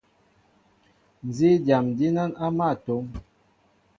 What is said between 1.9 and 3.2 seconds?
dínán á mál a tóm,